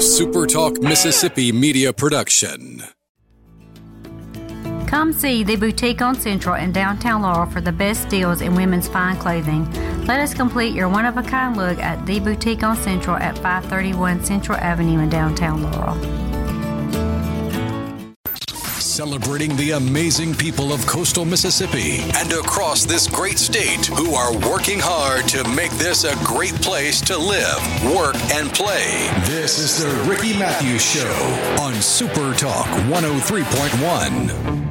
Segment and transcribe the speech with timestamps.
[0.00, 2.82] SuperTalk Mississippi media production.
[4.86, 8.88] Come see the boutique on Central in downtown Laurel for the best deals in women's
[8.88, 9.70] fine clothing.
[10.06, 13.36] Let us complete your one of a kind look at the boutique on Central at
[13.36, 16.29] 531 Central Avenue in downtown Laurel
[18.90, 24.80] celebrating the amazing people of coastal Mississippi and across this great state who are working
[24.80, 27.62] hard to make this a great place to live,
[27.94, 29.08] work, and play.
[29.26, 31.14] This is the Ricky Mathews Show
[31.62, 34.69] on Super Talk 103.1.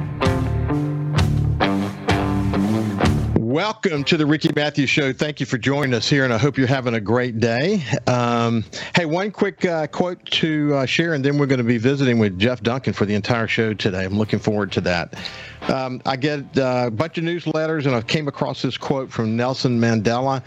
[3.50, 5.12] Welcome to the Ricky Mathews Show.
[5.12, 7.82] Thank you for joining us here, and I hope you're having a great day.
[8.06, 8.64] Um,
[8.94, 12.20] hey, one quick uh, quote to uh, share, and then we're going to be visiting
[12.20, 14.04] with Jeff Duncan for the entire show today.
[14.04, 15.14] I'm looking forward to that.
[15.62, 19.36] Um, I get uh, a bunch of newsletters, and I came across this quote from
[19.36, 20.44] Nelson Mandela,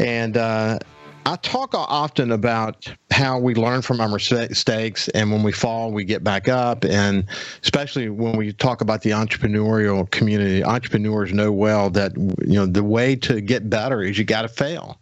[0.00, 0.80] and uh,
[1.26, 6.04] I talk often about how we learn from our mistakes, and when we fall, we
[6.04, 6.84] get back up.
[6.84, 7.26] And
[7.62, 12.84] especially when we talk about the entrepreneurial community, entrepreneurs know well that you know the
[12.84, 15.00] way to get better is you got to fail.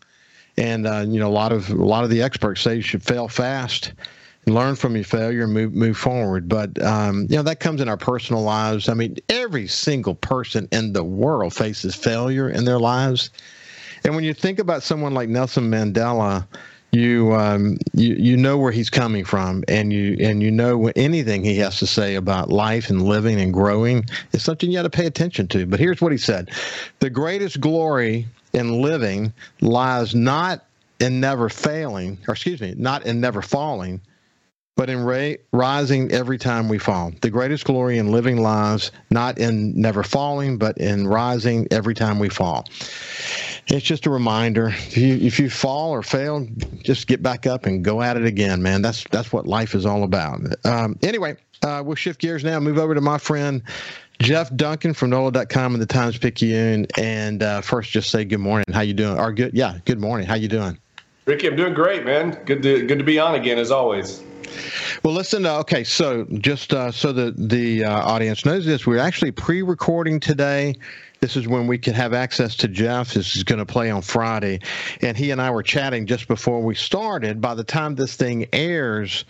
[0.57, 3.03] And uh, you know, a lot of a lot of the experts say you should
[3.03, 3.93] fail fast,
[4.47, 6.49] learn from your failure, and move move forward.
[6.49, 8.89] But um, you know that comes in our personal lives.
[8.89, 13.31] I mean, every single person in the world faces failure in their lives
[14.05, 16.47] and when you think about someone like Nelson Mandela,
[16.93, 21.43] you um, you you know where he's coming from, and you and you know anything
[21.43, 24.91] he has to say about life and living and growing is something you got to
[24.91, 25.67] pay attention to.
[25.67, 26.51] But here's what he said:
[27.01, 30.67] the greatest glory in living lies not
[31.01, 34.01] in never failing, or excuse me, not in never falling,
[34.77, 37.13] but in ra- rising every time we fall.
[37.21, 42.19] The greatest glory in living lives, not in never falling, but in rising every time
[42.19, 42.65] we fall.
[43.69, 44.69] It's just a reminder.
[44.69, 46.47] If you, if you fall or fail,
[46.83, 48.83] just get back up and go at it again, man.
[48.83, 50.41] That's that's what life is all about.
[50.65, 52.59] Um, anyway, uh, we'll shift gears now.
[52.59, 53.63] Move over to my friend
[54.21, 56.87] Jeff Duncan from NOLA.com and the Times Picayune.
[56.97, 58.65] And uh, first, just say good morning.
[58.73, 59.19] How you doing?
[59.19, 60.27] Or good, yeah, good morning.
[60.27, 60.79] How you doing?
[61.27, 62.43] Ricky, I'm doing great, man.
[62.47, 64.23] Good to good to be on again as always.
[65.03, 65.47] Well, listen.
[65.47, 70.21] Uh, okay, so just uh, so that the uh, audience knows this, we're actually pre-recording
[70.21, 70.77] today.
[71.21, 73.15] This is when we can have access to Jeff.
[73.15, 74.61] This is going to play on Friday,
[75.01, 77.41] and he and I were chatting just before we started.
[77.41, 79.25] By the time this thing airs,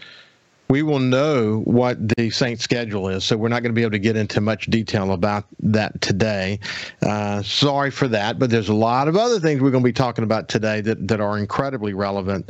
[0.72, 3.24] we will know what the Saints schedule is.
[3.24, 6.60] So we're not going to be able to get into much detail about that today.
[7.02, 9.92] Uh, sorry for that, but there's a lot of other things we're going to be
[9.92, 12.48] talking about today that, that are incredibly relevant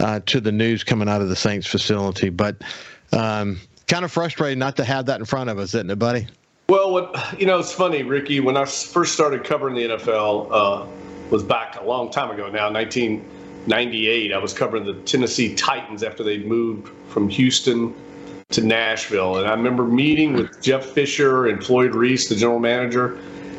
[0.00, 2.28] uh, to the news coming out of the Saints facility.
[2.28, 2.56] But
[3.10, 6.26] um, kind of frustrating not to have that in front of us, isn't it, buddy?
[6.68, 8.40] Well, what you know, it's funny, Ricky.
[8.40, 10.86] When I first started covering the NFL, uh,
[11.30, 12.68] was back a long time ago now,
[13.66, 14.32] 1998.
[14.32, 17.94] I was covering the Tennessee Titans after they moved from Houston
[18.50, 23.18] to Nashville, and I remember meeting with Jeff Fisher and Floyd Reese, the general manager,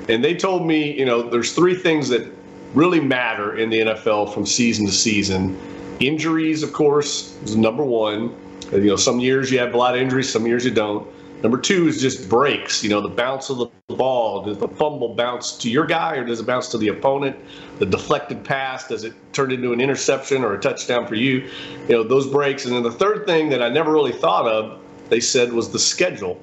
[0.09, 2.29] and they told me, you know, there's three things that
[2.73, 5.57] really matter in the NFL from season to season.
[5.99, 8.35] Injuries, of course, is number one.
[8.71, 11.07] You know, some years you have a lot of injuries, some years you don't.
[11.43, 12.83] Number two is just breaks.
[12.83, 14.43] You know, the bounce of the ball.
[14.43, 17.35] Does the fumble bounce to your guy or does it bounce to the opponent?
[17.79, 21.49] The deflected pass, does it turn into an interception or a touchdown for you?
[21.89, 22.63] You know, those breaks.
[22.65, 25.79] And then the third thing that I never really thought of, they said, was the
[25.79, 26.41] schedule.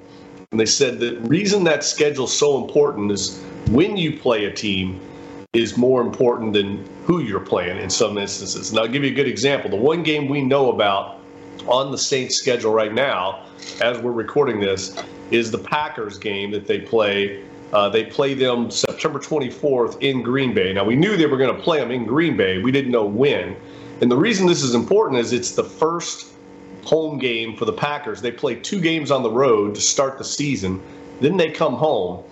[0.50, 4.52] And they said the reason that schedule is so important is when you play a
[4.52, 5.00] team
[5.54, 8.70] is more important than who you're playing in some instances.
[8.70, 9.70] And I'll give you a good example.
[9.70, 11.19] The one game we know about
[11.69, 13.44] on the Saints schedule right now,
[13.81, 14.97] as we're recording this,
[15.31, 17.44] is the Packers game that they play.
[17.72, 20.72] Uh, they play them September 24th in Green Bay.
[20.72, 22.59] Now, we knew they were going to play them in Green Bay.
[22.59, 23.56] We didn't know when.
[24.00, 26.32] And the reason this is important is it's the first
[26.84, 28.21] home game for the Packers.
[28.21, 30.82] They play two games on the road to start the season.
[31.21, 32.25] Then they come home.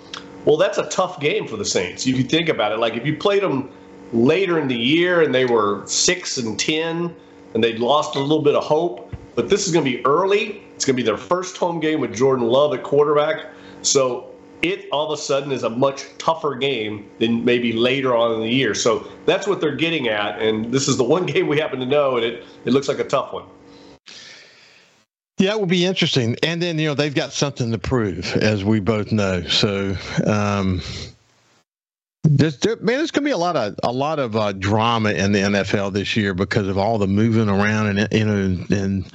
[0.45, 2.06] Well, that's a tough game for the Saints.
[2.06, 3.71] If you think about it, like if you played them
[4.12, 7.15] later in the year and they were six and ten
[7.54, 10.62] and they'd lost a little bit of hope, but this is going to be early.
[10.74, 13.47] It's going to be their first home game with Jordan Love at quarterback.
[13.83, 14.30] So
[14.62, 18.41] it all of a sudden is a much tougher game than maybe later on in
[18.41, 18.74] the year.
[18.74, 20.41] So that's what they're getting at.
[20.41, 22.98] And this is the one game we happen to know, and it, it looks like
[22.98, 23.45] a tough one.
[25.39, 26.36] Yeah, it will be interesting.
[26.42, 29.42] And then, you know, they've got something to prove, as we both know.
[29.42, 29.97] So,
[30.27, 30.80] um,
[32.28, 35.13] there's, there, man, there's going to be a lot of a lot of uh, drama
[35.13, 39.10] in the NFL this year because of all the moving around and you know and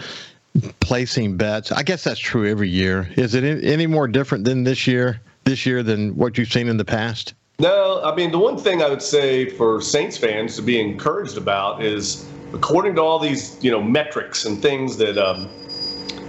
[0.80, 1.72] placing bets.
[1.72, 3.10] I guess that's true every year.
[3.16, 5.22] Is it any more different than this year?
[5.46, 7.34] This year than what you've seen in the past?
[7.60, 11.38] No, I mean the one thing I would say for Saints fans to be encouraged
[11.38, 15.50] about is according to all these you know metrics and things that um,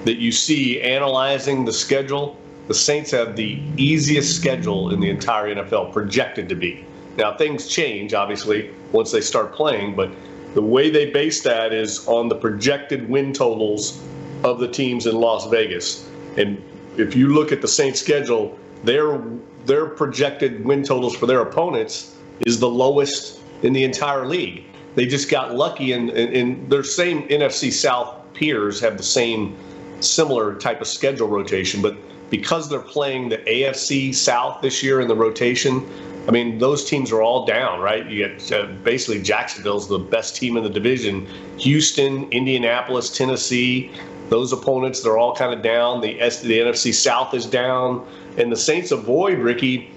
[0.05, 5.55] that you see analyzing the schedule, the Saints have the easiest schedule in the entire
[5.55, 6.85] NFL projected to be.
[7.17, 10.11] Now things change obviously once they start playing, but
[10.55, 14.01] the way they base that is on the projected win totals
[14.43, 16.09] of the teams in Las Vegas.
[16.37, 16.63] And
[16.97, 19.21] if you look at the Saints schedule, their
[19.67, 24.65] their projected win totals for their opponents is the lowest in the entire league.
[24.95, 29.57] They just got lucky, and, and, and their same NFC South peers have the same
[30.01, 31.81] similar type of schedule rotation.
[31.81, 31.97] But
[32.37, 35.87] because they're playing the AFC South this year in the rotation,
[36.27, 38.05] I mean, those teams are all down, right?
[38.11, 41.29] You get uh, basically Jacksonville's the best team in the division.
[41.59, 43.93] Houston, Indianapolis, Tennessee,
[44.31, 46.01] those opponents, they're all kind of down.
[46.01, 48.05] The, S, the NFC South is down.
[48.37, 49.93] And the Saints avoid, Ricky,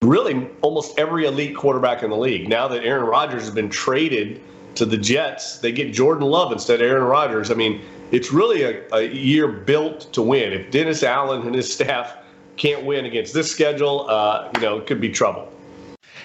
[0.00, 2.48] really almost every elite quarterback in the league.
[2.48, 4.40] Now that Aaron Rodgers has been traded
[4.76, 7.50] to the Jets, they get Jordan Love instead of Aaron Rodgers.
[7.50, 10.52] I mean, it's really a, a year built to win.
[10.52, 12.16] If Dennis Allen and his staff
[12.56, 15.52] can't win against this schedule, uh, you know, it could be trouble.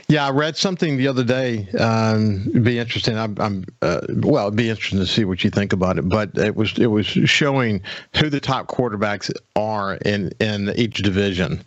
[0.07, 1.67] Yeah, I read something the other day.
[1.79, 3.17] Um, it'd be interesting.
[3.17, 6.09] I'm, I'm uh, well, it'd be interesting to see what you think about it.
[6.09, 7.81] But it was it was showing
[8.15, 11.63] who the top quarterbacks are in in each division.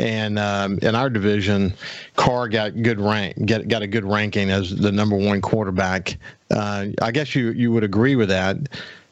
[0.00, 1.74] And um, in our division,
[2.14, 6.18] Carr got good rank, get, got a good ranking as the number one quarterback.
[6.50, 8.58] Uh, I guess you you would agree with that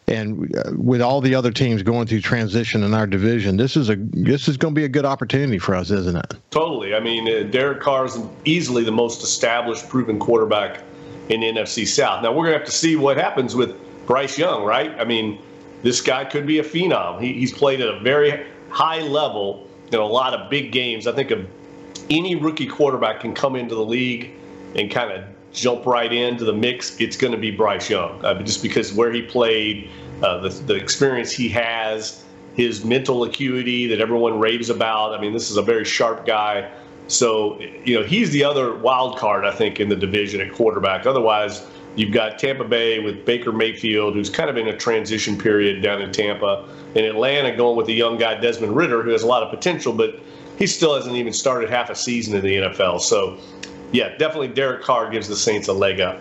[0.08, 3.90] and uh, with all the other teams going through transition in our division, this is
[3.90, 6.34] a this is going to be a good opportunity for us, isn't it?
[6.50, 6.94] Totally.
[6.94, 10.82] I mean, uh, Derek Carr is easily the most established, proven quarterback
[11.28, 12.22] in NFC South.
[12.22, 13.74] Now we're going to have to see what happens with
[14.06, 14.92] Bryce Young, right?
[14.98, 15.40] I mean,
[15.82, 17.20] this guy could be a phenom.
[17.20, 21.06] He, he's played at a very high level in a lot of big games.
[21.06, 21.46] I think of
[22.10, 24.30] any rookie quarterback can come into the league
[24.76, 25.24] and kind of
[25.56, 29.10] jump right into the mix, it's going to be Bryce Young, uh, just because where
[29.10, 29.90] he played,
[30.22, 32.22] uh, the, the experience he has,
[32.54, 35.14] his mental acuity that everyone raves about.
[35.14, 36.70] I mean, this is a very sharp guy.
[37.08, 41.06] So, you know, he's the other wild card, I think, in the division at quarterback.
[41.06, 41.66] Otherwise,
[41.96, 46.02] you've got Tampa Bay with Baker Mayfield, who's kind of in a transition period down
[46.02, 49.42] in Tampa, and Atlanta going with the young guy Desmond Ridder, who has a lot
[49.42, 50.18] of potential, but
[50.58, 53.00] he still hasn't even started half a season in the NFL.
[53.00, 53.38] So
[53.92, 56.20] yeah, definitely Derek Carr gives the Saints a leg up.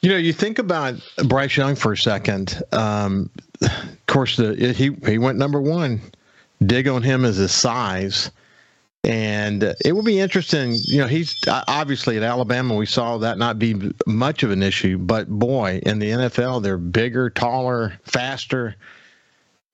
[0.00, 0.94] You know, you think about
[1.24, 2.62] Bryce Young for a second.
[2.70, 3.30] Um,
[3.60, 6.00] of course, the he he went number one.
[6.64, 8.30] Dig on him as his size,
[9.04, 10.74] and it will be interesting.
[10.74, 12.74] You know, he's obviously at Alabama.
[12.74, 16.78] We saw that not be much of an issue, but boy, in the NFL, they're
[16.78, 18.76] bigger, taller, faster.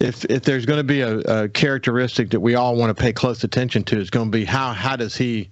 [0.00, 3.12] If if there's going to be a, a characteristic that we all want to pay
[3.12, 5.50] close attention to, it's going to be how how does he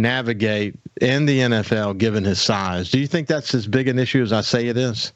[0.00, 2.90] navigate in the NFL given his size.
[2.90, 5.12] Do you think that's as big an issue as I say it is?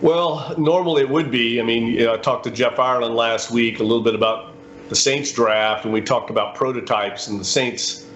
[0.00, 1.60] Well, normally it would be.
[1.60, 4.52] I mean, you know, I talked to Jeff Ireland last week a little bit about
[4.88, 8.06] the Saints draft, and we talked about prototypes and the Saints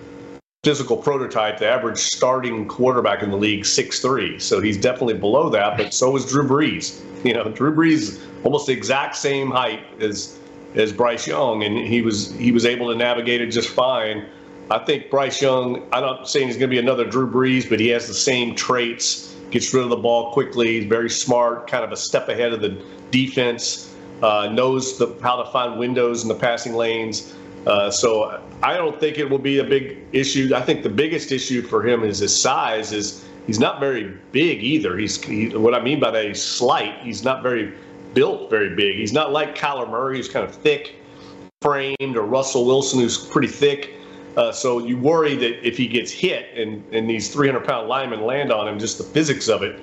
[0.62, 4.38] physical prototype, the average starting quarterback in the league, six three.
[4.38, 7.00] So he's definitely below that, but so is Drew Brees.
[7.22, 10.40] You know, Drew Brees almost the exact same height as
[10.74, 14.26] as Bryce Young, and he was he was able to navigate it just fine.
[14.72, 17.78] I think Bryce Young, I'm not saying he's going to be another Drew Brees, but
[17.78, 21.92] he has the same traits, gets rid of the ball quickly, very smart, kind of
[21.92, 26.34] a step ahead of the defense, uh, knows the, how to find windows in the
[26.34, 27.34] passing lanes.
[27.66, 30.52] Uh, so I don't think it will be a big issue.
[30.54, 32.92] I think the biggest issue for him is his size.
[32.92, 34.96] Is he's not very big either.
[34.96, 36.24] He's he, what I mean by that.
[36.24, 36.98] He's slight.
[37.02, 37.74] He's not very
[38.14, 38.96] built very big.
[38.96, 40.96] He's not like Kyler Murray, who's kind of thick
[41.60, 43.94] framed, or Russell Wilson, who's pretty thick.
[44.36, 48.22] Uh, so you worry that if he gets hit and, and these 300 pound linemen
[48.22, 49.78] land on him, just the physics of it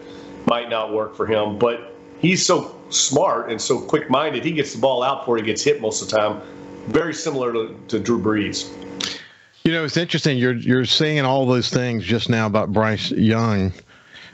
[0.47, 1.59] might not work for him.
[1.59, 5.43] But he's so smart and so quick minded, he gets the ball out before he
[5.43, 6.41] gets hit most of the time.
[6.87, 8.73] Very similar to, to Drew Brees.
[9.63, 10.37] You know, it's interesting.
[10.37, 13.71] You're you're saying all those things just now about Bryce Young,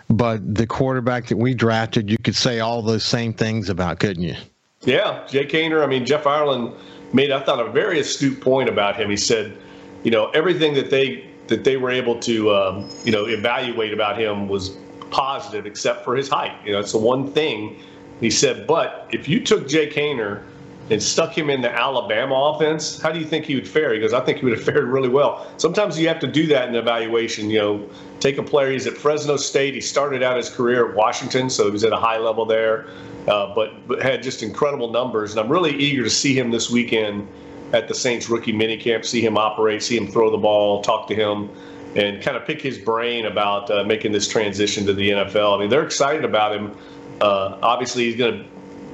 [0.09, 4.23] but the quarterback that we drafted, you could say all those same things about, couldn't
[4.23, 4.35] you?
[4.83, 5.83] Yeah, Jake Haener.
[5.83, 6.73] I mean, Jeff Ireland
[7.11, 9.09] made I thought a very astute point about him.
[9.09, 9.57] He said
[10.05, 14.17] you know, everything that they that they were able to um, you know evaluate about
[14.17, 14.77] him was
[15.09, 16.55] positive, except for his height.
[16.63, 17.81] You know, it's the one thing
[18.21, 18.67] he said.
[18.67, 20.43] But if you took Jake Haener
[20.91, 23.93] and stuck him in the Alabama offense, how do you think he would fare?
[23.95, 25.51] He goes, I think he would have fared really well.
[25.57, 27.49] Sometimes you have to do that in evaluation.
[27.49, 28.71] You know, take a player.
[28.71, 29.73] He's at Fresno State.
[29.73, 32.85] He started out his career at Washington, so he was at a high level there,
[33.27, 35.31] uh, but, but had just incredible numbers.
[35.31, 37.27] And I'm really eager to see him this weekend
[37.75, 41.15] at the Saints rookie minicamp, see him operate, see him throw the ball, talk to
[41.15, 41.49] him.
[41.95, 45.55] and kind of pick his brain about uh, making this transition to the NFL.
[45.55, 46.75] I mean, they're excited about him.
[47.21, 48.45] Uh, obviously, he's going to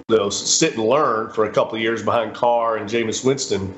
[0.10, 3.74] you know, sit and learn for a couple of years behind Carr and Jameis Winston,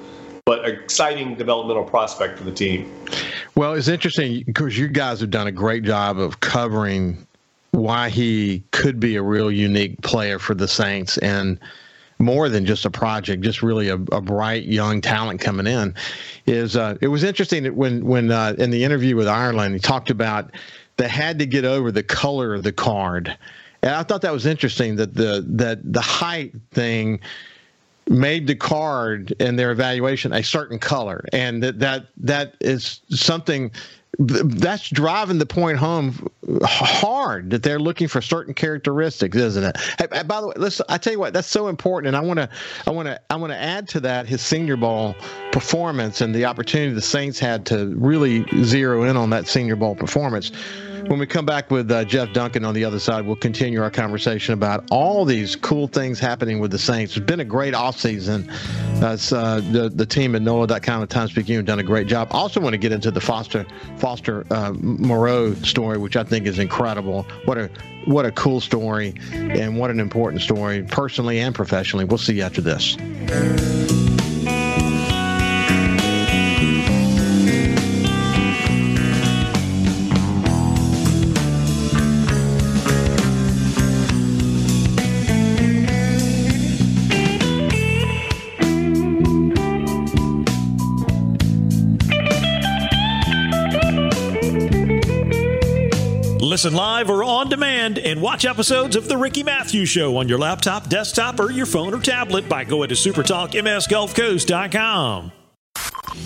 [0.45, 2.91] but exciting developmental prospect for the team.
[3.55, 7.25] Well, it's interesting because you guys have done a great job of covering
[7.71, 11.57] why he could be a real unique player for the Saints and
[12.23, 15.93] more than just a project, just really a, a bright young talent coming in.
[16.45, 19.79] Is uh, it was interesting that when when uh, in the interview with Ireland, he
[19.79, 20.51] talked about
[20.97, 23.35] they had to get over the color of the card,
[23.81, 27.19] and I thought that was interesting that the that the height thing
[28.09, 33.71] made the card in their evaluation a certain color, and that that that is something
[34.19, 36.27] that's driving the point home
[36.63, 39.77] hard that they're looking for certain characteristics, isn't it?
[39.97, 42.39] Hey, by the way, listen, I tell you what, that's so important, and I want
[42.39, 42.49] to,
[42.85, 45.15] I want to, I want to add to that his Senior Bowl
[45.51, 49.95] performance and the opportunity the Saints had to really zero in on that Senior Bowl
[49.95, 50.51] performance.
[51.07, 53.91] When we come back with uh, Jeff Duncan on the other side, we'll continue our
[53.91, 57.17] conversation about all these cool things happening with the Saints.
[57.17, 58.49] It's been a great offseason.
[59.01, 62.29] Uh, the the team at NOLA.com and Times Picayune have done a great job.
[62.31, 63.65] Also, want to get into the Foster
[63.97, 67.27] Foster uh, Moreau story, which I think is incredible.
[67.45, 67.69] What a
[68.05, 72.05] what a cool story, and what an important story, personally and professionally.
[72.05, 72.97] We'll see you after this.
[96.63, 100.39] Listen live or on demand and watch episodes of The Ricky Mathews Show on your
[100.39, 105.33] laptop, desktop, or your phone or tablet by going to supertalkmsgulfcoast.com.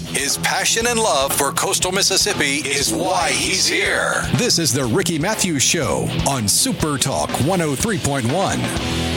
[0.10, 4.22] His passion and love for coastal Mississippi is why he's here.
[4.36, 9.17] This is The Ricky Mathews Show on Super Talk 103.1.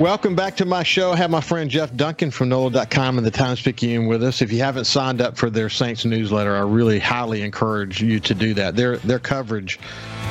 [0.00, 1.10] Welcome back to my show.
[1.10, 4.40] I have my friend Jeff Duncan from NOLA.com and the Times Picayune with us.
[4.40, 8.32] If you haven't signed up for their Saints newsletter, I really highly encourage you to
[8.32, 8.76] do that.
[8.76, 9.80] Their their coverage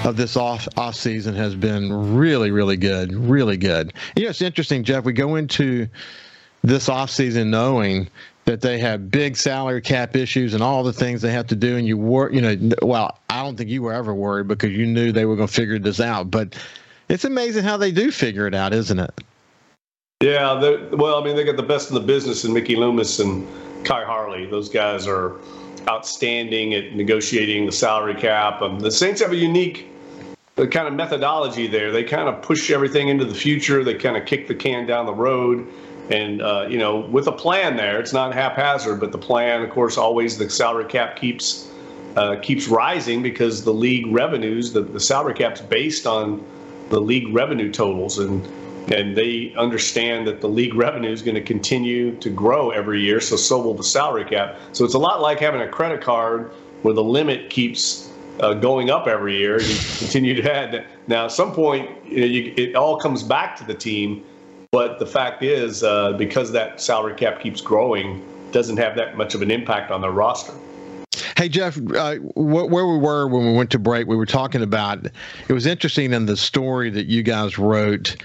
[0.06, 3.14] of this off off season has been really, really good.
[3.14, 3.92] Really good.
[4.16, 5.04] You know, it's interesting, Jeff.
[5.04, 5.90] We go into
[6.64, 8.08] this off season knowing
[8.46, 11.76] that they have big salary cap issues and all the things they have to do,
[11.76, 14.86] and you were, you know, well, I don't think you were ever worried because you
[14.86, 16.32] knew they were going to figure this out.
[16.32, 16.56] But
[17.10, 19.12] it's amazing how they do figure it out, isn't it?
[20.22, 20.60] Yeah,
[20.94, 23.48] well, I mean, they got the best in the business in Mickey Loomis and
[23.86, 24.48] Khai Harley.
[24.48, 25.36] Those guys are
[25.88, 28.64] outstanding at negotiating the salary cap.
[28.64, 29.88] Um, the Saints have a unique
[30.58, 31.92] uh, kind of methodology there.
[31.92, 33.84] They kind of push everything into the future.
[33.84, 35.68] They kind of kick the can down the road,
[36.10, 38.00] and uh, you know, with a plan there.
[38.00, 41.72] It's not haphazard, but the plan, of course, always the salary cap keeps
[42.16, 46.44] uh, keeps rising because the league revenues, the, the salary cap's based on
[46.90, 48.44] the league revenue totals and
[48.92, 53.20] and they understand that the league revenue is going to continue to grow every year,
[53.20, 54.58] so so will the salary cap.
[54.72, 56.52] So it's a lot like having a credit card
[56.84, 59.60] where the limit keeps uh, going up every year.
[59.60, 60.86] You continue to add.
[61.08, 64.24] Now, at some point, you know, you, it all comes back to the team,
[64.72, 69.36] but the fact is, uh, because that salary cap keeps growing, doesn't have that much
[69.36, 70.54] of an impact on their roster.
[71.36, 74.62] Hey Jeff, uh, wh- where we were when we went to break, we were talking
[74.62, 75.06] about.
[75.48, 78.16] It was interesting in the story that you guys wrote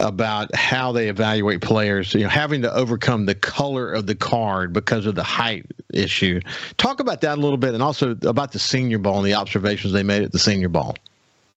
[0.00, 4.72] about how they evaluate players, you know, having to overcome the color of the card
[4.72, 6.40] because of the height issue.
[6.76, 9.92] Talk about that a little bit and also about the senior bowl and the observations
[9.92, 10.94] they made at the senior bowl.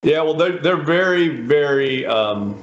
[0.04, 2.60] Yeah, well, they're, they're very, very um,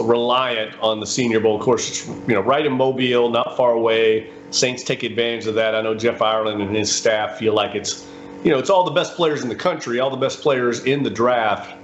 [0.00, 1.56] reliant on the senior bowl.
[1.56, 4.30] Of course, it's, you know, right in Mobile, not far away.
[4.50, 5.76] Saints take advantage of that.
[5.76, 8.04] I know Jeff Ireland and his staff feel like it's,
[8.42, 11.04] you know, it's all the best players in the country, all the best players in
[11.04, 11.76] the draft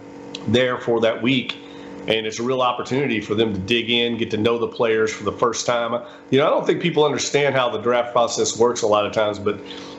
[0.49, 1.56] there for that week
[2.07, 5.12] and it's a real opportunity for them to dig in, get to know the players
[5.12, 5.92] for the first time.
[6.30, 9.12] You know, I don't think people understand how the draft process works a lot of
[9.12, 9.59] times, but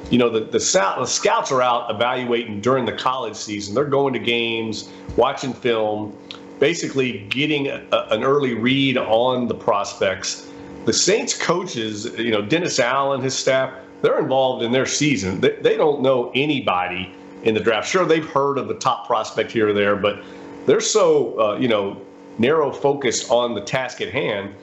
[0.10, 3.76] you know, the the, the scouts are out evaluating during the college season.
[3.76, 6.16] They're going to games, watching film,
[6.60, 10.48] basically getting a, an early read on the prospects.
[10.86, 15.40] The Saints coaches, you know, Dennis Allen, his staff, they're involved in their season.
[15.40, 17.88] They, they don't know anybody in the draft.
[17.88, 20.24] Sure, they've heard of the top prospect here or there, but
[20.66, 22.00] they're so uh, you know
[22.38, 24.54] narrow focused on the task at hand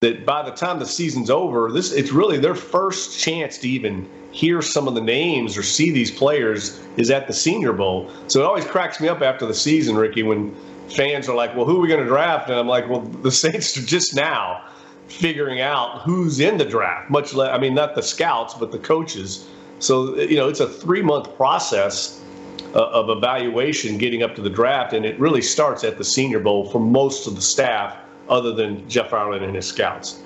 [0.00, 4.08] that by the time the season's over, this it's really their first chance to even
[4.30, 8.10] hear some of the names or see these players is at the Senior Bowl.
[8.28, 10.54] So it always cracks me up after the season, Ricky, when
[10.94, 13.32] fans are like, "Well, who are we going to draft?" And I'm like, "Well, the
[13.42, 14.62] Saints are just now."
[15.08, 17.10] figuring out who's in the draft.
[17.10, 19.48] Much less, I mean, not the scouts, but the coaches.
[19.78, 22.22] So you know, it's a three month process
[22.80, 26.70] of evaluation getting up to the draft, and it really starts at the Senior Bowl
[26.70, 27.96] for most of the staff,
[28.28, 30.20] other than Jeff Ireland and his scouts.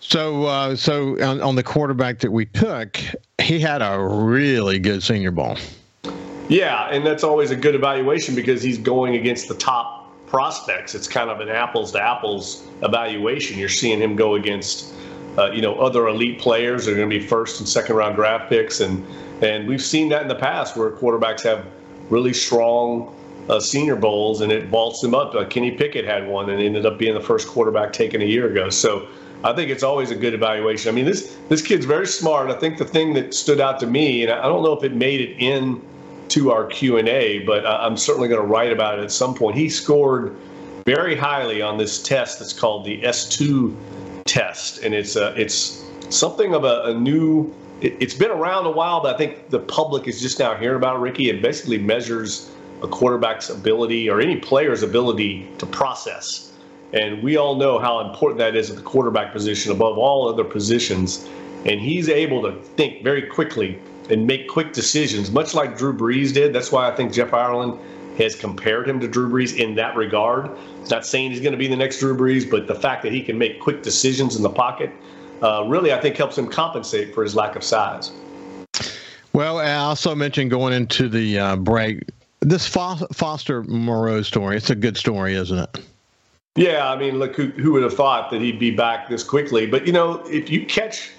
[0.00, 3.00] So, uh, so on, on, the quarterback that we took,
[3.40, 5.56] he had a really good Senior Bowl.
[6.48, 10.94] Yeah, and that's always a good evaluation because he's going against the top prospects.
[10.94, 13.58] It's kind of an apples to apples evaluation.
[13.58, 14.92] You're seeing him go against,
[15.38, 16.84] uh, you know, other elite players.
[16.84, 19.04] They're going to be first and second round draft picks, and
[19.44, 21.66] and we've seen that in the past where quarterbacks have
[22.10, 23.14] really strong
[23.48, 25.34] uh, Senior Bowls, and it vaults them up.
[25.34, 28.50] Uh, Kenny Pickett had one and ended up being the first quarterback taken a year
[28.50, 28.70] ago.
[28.70, 29.06] So
[29.42, 30.88] I think it's always a good evaluation.
[30.88, 32.50] I mean, this this kid's very smart.
[32.50, 34.94] I think the thing that stood out to me, and I don't know if it
[34.94, 35.82] made it in
[36.28, 39.34] to our Q and A, but I'm certainly going to write about it at some
[39.34, 39.56] point.
[39.56, 40.34] He scored
[40.86, 43.74] very highly on this test that's called the S2
[44.24, 47.52] test, and it's it's something of a, a new.
[47.80, 50.76] It, it's been around a while, but I think the public is just now hearing
[50.76, 51.30] about it, Ricky.
[51.30, 52.50] It basically measures
[52.82, 56.52] a quarterback's ability or any player's ability to process
[56.94, 60.44] and we all know how important that is at the quarterback position above all other
[60.44, 61.28] positions.
[61.66, 66.32] And he's able to think very quickly and make quick decisions, much like Drew Brees
[66.32, 66.52] did.
[66.52, 67.80] That's why I think Jeff Ireland
[68.18, 70.50] has compared him to Drew Brees in that regard.
[70.80, 73.12] It's not saying he's going to be the next Drew Brees, but the fact that
[73.12, 74.92] he can make quick decisions in the pocket
[75.44, 78.10] uh, really, I think, helps him compensate for his lack of size.
[79.34, 82.04] Well, I also mentioned going into the uh, break
[82.40, 84.56] this Foster Moreau story.
[84.56, 85.80] It's a good story, isn't it?
[86.56, 89.66] Yeah, I mean, look, who, who would have thought that he'd be back this quickly?
[89.66, 91.10] But you know, if you catch,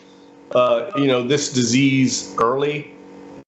[0.56, 2.92] uh, you know, this disease early,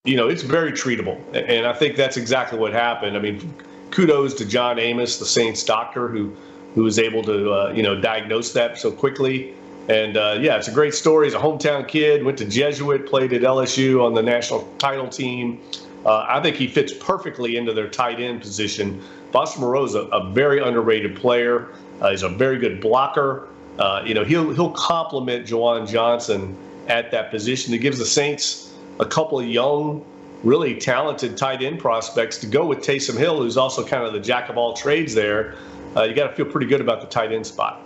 [0.04, 3.16] you know, it's very treatable, and I think that's exactly what happened.
[3.16, 3.54] I mean,
[3.92, 6.36] kudos to John Amoss, the Saints doctor, who
[6.76, 9.56] who was able to, uh, you know, diagnose that so quickly.
[9.90, 11.28] And uh, yeah, it's a great story.
[11.28, 15.62] He's a hometown kid, went to Jesuit, played at LSU on the national title team.
[16.06, 19.02] Uh, I think he fits perfectly into their tight end position
[19.32, 21.70] Foster Moreau is a, a very underrated player.
[22.02, 23.48] Uh, he's a very good blocker.
[23.78, 26.56] Uh, you know, he'll he'll complement Juwan Johnson
[26.88, 27.74] at that position.
[27.74, 30.06] It gives the Saints a couple of young,
[30.44, 34.20] really talented tight end prospects to go with Taysom Hill, who's also kind of the
[34.20, 35.56] jack of all trades there.
[35.96, 37.82] Uh, you got to feel pretty good about the tight end spot.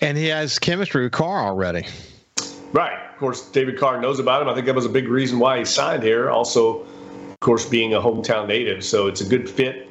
[0.00, 1.86] And he has chemistry with Carr already.
[2.72, 2.98] Right.
[3.12, 4.48] Of course, David Carr knows about him.
[4.48, 6.30] I think that was a big reason why he signed here.
[6.30, 8.84] Also, of course, being a hometown native.
[8.84, 9.88] So it's a good fit.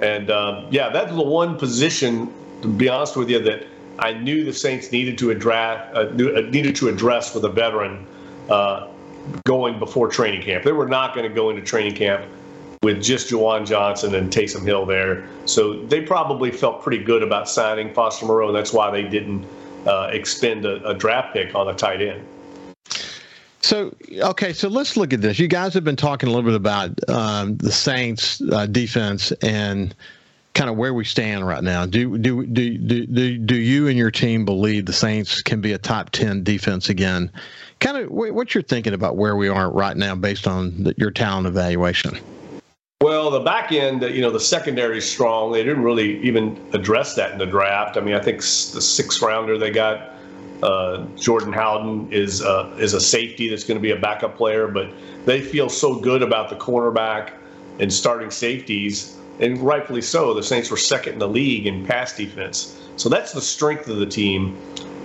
[0.00, 3.66] And um, yeah, that's the one position, to be honest with you, that
[3.98, 8.04] I knew the Saints needed to address, uh, uh, needed to address with a veteran
[8.48, 8.88] uh,
[9.44, 10.64] going before training camp.
[10.64, 12.24] They were not going to go into training camp
[12.82, 15.26] with just Juwan Johnson and Taysom Hill there.
[15.46, 19.46] So they probably felt pretty good about signing Foster Moreau, and that's why they didn't
[19.86, 22.26] uh, expend a, a draft pick on a tight end.
[23.60, 25.38] So okay, so let's look at this.
[25.38, 29.94] You guys have been talking a little bit about um, the Saints' uh, defense and
[30.54, 31.86] kind of where we stand right now.
[31.86, 35.72] Do, do do do do do you and your team believe the Saints can be
[35.72, 37.30] a top ten defense again?
[37.78, 41.12] Kind of what you're thinking about where we are right now based on the, your
[41.12, 42.18] talent evaluation.
[43.02, 45.50] Well, the back end, you know, the secondary is strong.
[45.50, 47.96] They didn't really even address that in the draft.
[47.96, 50.14] I mean, I think the sixth rounder they got
[50.62, 54.68] uh, Jordan Howden is uh, is a safety that's going to be a backup player,
[54.68, 54.88] but
[55.24, 57.32] they feel so good about the cornerback
[57.80, 60.32] and starting safeties, and rightfully so.
[60.32, 63.96] The Saints were second in the league in pass defense, so that's the strength of
[63.96, 64.56] the team.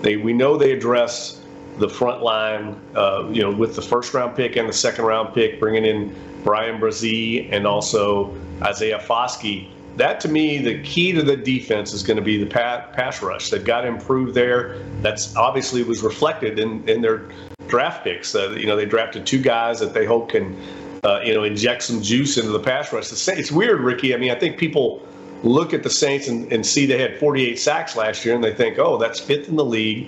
[0.03, 1.41] They we know they address
[1.79, 5.33] the front line, uh, you know, with the first round pick and the second round
[5.33, 11.23] pick, bringing in Bryan Bresee and also Isaiah Foskey that to me, the key to
[11.23, 13.49] the defense is going to be the pass rush.
[13.49, 14.77] They've got to improve there.
[15.01, 17.23] That's obviously was reflected in, in their
[17.67, 18.33] draft picks.
[18.33, 20.55] Uh, you know, they drafted two guys that they hope can,
[21.03, 23.11] uh, you know, inject some juice into the pass rush.
[23.11, 24.13] It's weird, Ricky.
[24.13, 25.01] I mean, I think people
[25.43, 28.53] look at the Saints and, and see they had 48 sacks last year and they
[28.53, 30.07] think, oh, that's fifth in the league.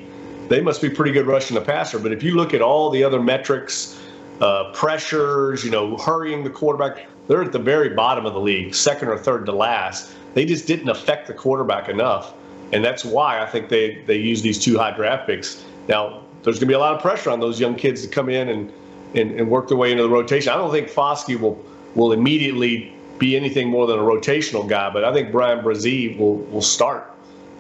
[0.50, 2.00] They must be pretty good rushing the passer.
[2.00, 4.00] But if you look at all the other metrics,
[4.42, 8.74] uh, pressures, you know, hurrying the quarterback, they're at the very bottom of the league,
[8.74, 10.12] second or third to last.
[10.34, 12.34] They just didn't affect the quarterback enough,
[12.74, 15.64] and that's why I think they they use these two high draft picks.
[15.88, 18.30] Now, there's going to be a lot of pressure on those young kids to come
[18.30, 18.72] in and,
[19.16, 20.52] and, and work their way into the rotation.
[20.52, 25.04] I don't think Foskey will will immediately be anything more than a rotational guy, but
[25.04, 27.12] I think Bryan Bresee will will start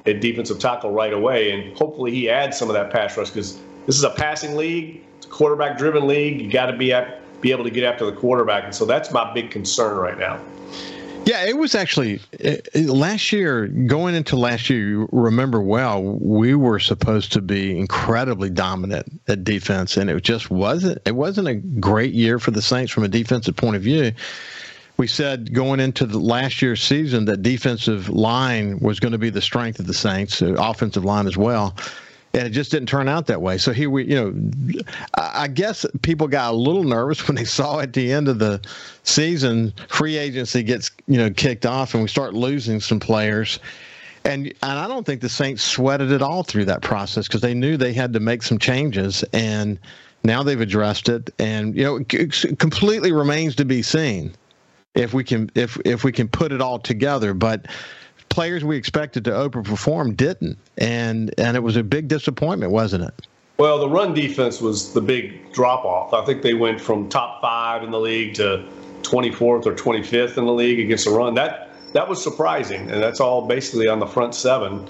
[0.05, 3.59] at defensive tackle right away, and hopefully he adds some of that pass rush because
[3.85, 6.41] this is a passing league, it's a quarterback driven league.
[6.41, 8.65] You got to be at be able to get after the quarterback.
[8.65, 10.41] And so that's my big concern right now.
[11.25, 13.67] Yeah, it was actually eh, eh, last year.
[13.67, 19.43] Going into last year, you remember well, we were supposed to be incredibly dominant at
[19.43, 20.99] defense, and it just wasn't.
[21.05, 24.11] It wasn't a great year for the Saints from a defensive point of view.
[24.99, 29.29] We said going into the last year's season that defensive line was going to be
[29.29, 31.73] the strength of the Saints, offensive line as well
[32.33, 33.57] and it just didn't turn out that way.
[33.57, 34.83] So here we, you know,
[35.15, 38.61] I guess people got a little nervous when they saw at the end of the
[39.03, 43.59] season free agency gets you know kicked off and we start losing some players.
[44.25, 47.53] And and I don't think the Saints sweated it all through that process because they
[47.53, 49.79] knew they had to make some changes and
[50.23, 54.33] now they've addressed it and you know it completely remains to be seen
[54.95, 57.67] if we can if if we can put it all together but
[58.29, 63.27] players we expected to overperform didn't, and and it was a big disappointment, wasn't it?
[63.57, 66.13] Well, the run defense was the big drop off.
[66.13, 68.65] I think they went from top five in the league to
[69.01, 71.33] 24th or 25th in the league against the run.
[71.33, 74.87] That that was surprising, and that's all basically on the front seven.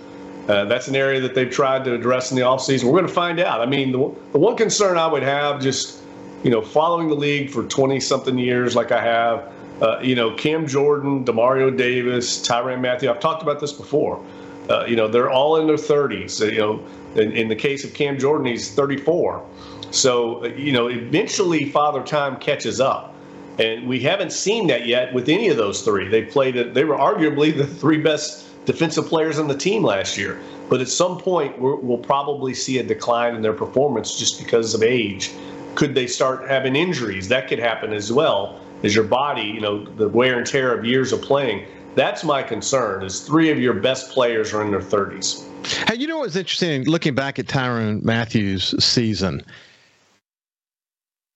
[0.47, 2.85] Uh, that's an area that they've tried to address in the offseason.
[2.85, 3.61] We're going to find out.
[3.61, 3.99] I mean, the,
[4.31, 6.01] the one concern I would have, just
[6.43, 10.31] you know, following the league for 20 something years like I have, uh, you know,
[10.35, 13.09] Cam Jordan, Demario Davis, Tyrann Mathieu.
[13.09, 14.23] I've talked about this before.
[14.69, 16.39] Uh, you know, they're all in their 30s.
[16.51, 19.43] You know, in, in, the case of Cam Jordan, he's 34.
[19.91, 23.15] So, uh, you know, eventually Father Time catches up.
[23.57, 26.07] And we haven't seen that yet with any of those three.
[26.07, 30.39] They played they were arguably the three best defensive players on the team last year.
[30.69, 34.73] But at some point, we will probably see a decline in their performance just because
[34.75, 35.31] of age.
[35.75, 37.27] Could they start having injuries?
[37.27, 40.85] That could happen as well is your body, you know, the wear and tear of
[40.85, 41.65] years of playing.
[41.95, 43.03] That's my concern.
[43.03, 45.45] Is three of your best players are in their 30s.
[45.87, 46.85] Hey, you know what's interesting?
[46.85, 49.43] Looking back at Tyrann Mathieu's season,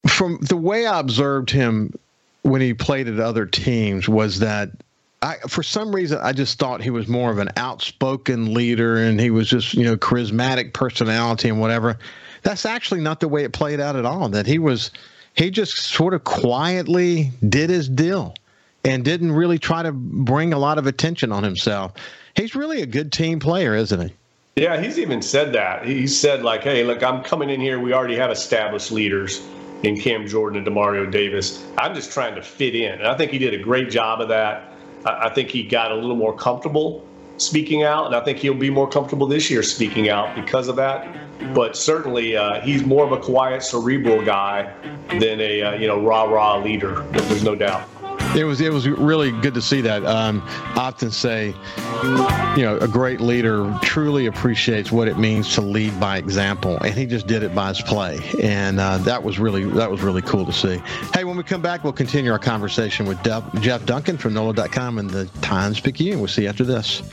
[0.07, 1.93] from the way I observed him
[2.43, 4.69] when he played at other teams, was that
[5.21, 9.19] I, for some reason, I just thought he was more of an outspoken leader, and
[9.19, 11.97] he was just you know charismatic personality and whatever.
[12.43, 14.27] That's actually not the way it played out at all.
[14.29, 14.91] That he was
[15.35, 18.35] he just sort of quietly did his deal
[18.83, 21.93] and didn't really try to bring a lot of attention on himself.
[22.35, 24.13] He's really a good team player, isn't he?
[24.55, 25.85] Yeah, he's even said that.
[25.85, 27.79] He said, like, hey, look, I'm coming in here.
[27.79, 29.41] We already have established leaders
[29.81, 31.63] in Cam Jordan and Demario Davis.
[31.77, 32.93] I'm just trying to fit in.
[32.93, 34.71] And I think he did a great job of that.
[35.05, 37.05] I think he got a little more comfortable
[37.37, 40.75] speaking out, and I think he'll be more comfortable this year speaking out because of
[40.77, 41.07] that.
[41.53, 44.73] But certainly, uh, he's more of a quiet, cerebral guy
[45.19, 47.01] than a uh, you know rah rah leader.
[47.11, 47.89] There's no doubt.
[48.35, 50.03] It was it was really good to see that.
[50.05, 50.41] Um,
[50.75, 51.55] often say,
[52.57, 56.95] you know, a great leader truly appreciates what it means to lead by example, and
[56.95, 60.23] he just did it by his play, and uh, that was really that was really
[60.23, 60.81] cool to see.
[61.13, 65.09] Hey, when we come back, we'll continue our conversation with Jeff Duncan from NOLA.com and
[65.09, 66.19] the Times Picayune.
[66.19, 67.03] We'll see you after this.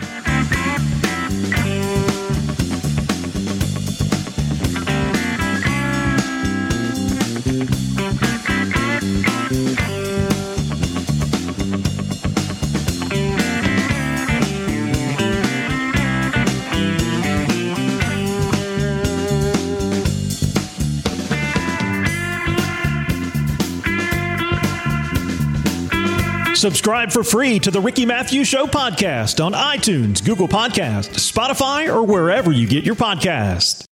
[26.60, 32.02] Subscribe for free to the Ricky Mathews Show podcast on iTunes, Google Podcast, Spotify, or
[32.02, 33.86] wherever you get your podcast.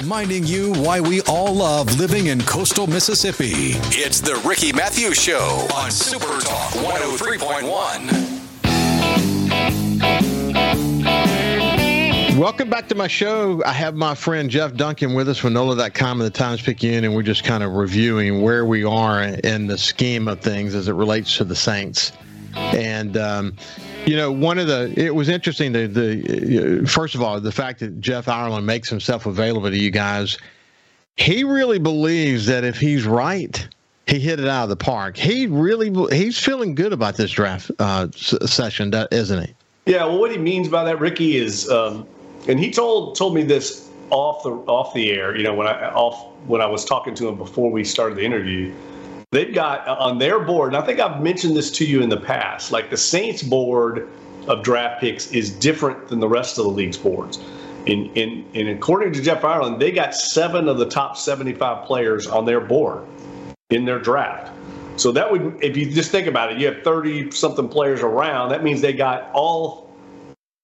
[0.00, 3.74] Reminding you why we all love living in coastal Mississippi.
[3.90, 8.31] It's the Ricky Mathews Show on Super Talk 103.1.
[12.42, 13.62] Welcome back to my show.
[13.64, 17.14] I have my friend Jeff Duncan with us from NOLA.com and the Times Picayune, and
[17.14, 20.94] we're just kind of reviewing where we are in the scheme of things as it
[20.94, 22.10] relates to the Saints.
[22.56, 23.54] And, um,
[24.06, 27.78] you know, one of the, it was interesting, the, the, first of all, the fact
[27.78, 30.36] that Jeff Ireland makes himself available to you guys.
[31.16, 33.68] He really believes that if he's right,
[34.08, 35.16] he hit it out of the park.
[35.16, 39.54] He really, he's feeling good about this draft uh, session, isn't he?
[39.86, 42.06] Yeah, well, what he means by that, Ricky, is um,
[42.48, 45.36] and he told told me this off the off the air.
[45.36, 48.24] You know, when I off when I was talking to him before we started the
[48.24, 48.74] interview,
[49.30, 52.08] they've got uh, on their board, and I think I've mentioned this to you in
[52.08, 52.72] the past.
[52.72, 54.08] Like the Saints board
[54.48, 57.38] of draft picks is different than the rest of the league's boards.
[57.86, 61.86] In in and according to Jeff Ireland, they got seven of the top seventy five
[61.86, 63.04] players on their board
[63.70, 64.52] in their draft.
[64.96, 68.50] So that would, if you just think about it, you have 30 something players around.
[68.50, 69.90] That means they got all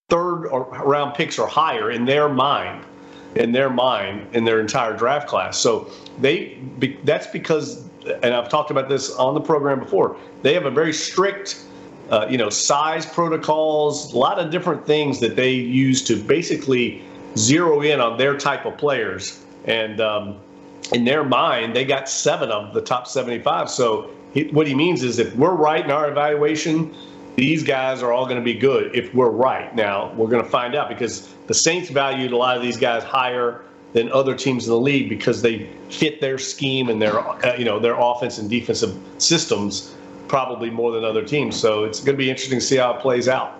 [0.09, 2.85] third or round picks or higher in their mind,
[3.35, 5.57] in their mind, in their entire draft class.
[5.57, 6.59] So they
[7.03, 7.87] that's because,
[8.23, 10.17] and I've talked about this on the program before.
[10.41, 11.63] They have a very strict
[12.09, 17.03] uh, you know, size protocols, a lot of different things that they use to basically
[17.37, 19.43] zero in on their type of players.
[19.65, 20.39] And um,
[20.91, 23.69] in their mind, they got seven of the top 75.
[23.69, 26.95] So he, what he means is if we're right in our evaluation,
[27.39, 29.73] these guys are all going to be good if we're right.
[29.73, 33.01] Now, we're going to find out because the Saints valued a lot of these guys
[33.01, 37.55] higher than other teams in the league because they fit their scheme and their uh,
[37.57, 39.95] you know their offense and defensive systems
[40.27, 41.55] probably more than other teams.
[41.55, 43.57] So it's going to be interesting to see how it plays out.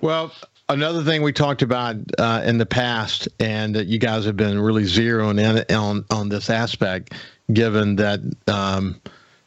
[0.00, 0.32] Well,
[0.68, 4.60] another thing we talked about uh, in the past, and that you guys have been
[4.60, 7.12] really zeroing in on on this aspect,
[7.52, 8.20] given that.
[8.46, 9.00] Um,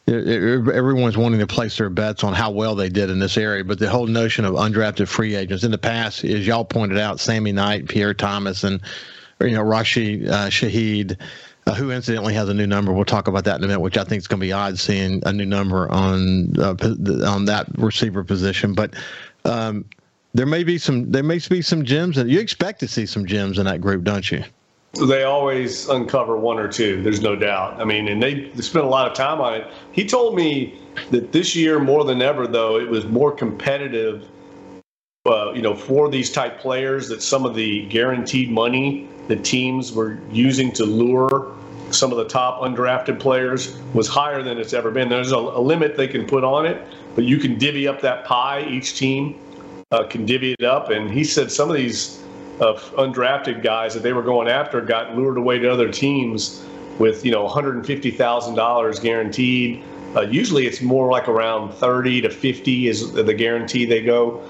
[0.08, 3.78] everyone's wanting to place their bets on how well they did in this area, but
[3.78, 7.52] the whole notion of undrafted free agents in the past, as y'all pointed out, Sammy
[7.52, 8.82] Knight, Pierre Thomas, and
[9.42, 11.18] you know Rashid uh, Shaheed,
[11.66, 12.94] uh, who incidentally has a new number.
[12.94, 14.80] We'll talk about that in a minute, which I think is going to be odd
[14.80, 16.76] seeing a new number on uh,
[17.26, 18.74] on that receiver position.
[18.74, 18.94] But
[19.44, 19.84] um,
[20.34, 23.26] there may be some there may be some gems, and you expect to see some
[23.26, 24.44] gems in that group, don't you?
[25.06, 27.02] They always uncover one or two.
[27.04, 27.80] There's no doubt.
[27.80, 29.68] I mean, and they, they spent a lot of time on it.
[29.92, 30.80] He told me
[31.12, 34.26] that this year more than ever, though, it was more competitive.
[35.26, 39.92] Uh, you know, for these type players, that some of the guaranteed money that teams
[39.92, 41.54] were using to lure
[41.92, 45.10] some of the top undrafted players was higher than it's ever been.
[45.10, 46.82] There's a, a limit they can put on it,
[47.16, 48.66] but you can divvy up that pie.
[48.68, 49.40] Each team
[49.92, 50.90] uh, can divvy it up.
[50.90, 52.22] And he said some of these
[52.60, 56.66] uh, undrafted guys that they were going after got lured away to other teams
[57.00, 59.84] with you know $150,000 guaranteed.
[60.16, 64.44] Uh, usually it's more like around 30 to 50 is the guarantee they go.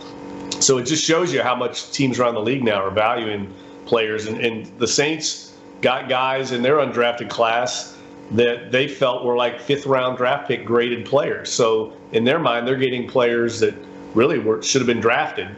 [0.59, 3.53] So it just shows you how much teams around the league now are valuing
[3.85, 4.27] players.
[4.27, 7.97] And, and the Saints got guys in their undrafted class
[8.31, 11.51] that they felt were like fifth round draft pick graded players.
[11.51, 13.75] So in their mind, they're getting players that
[14.13, 15.49] really were, should have been drafted.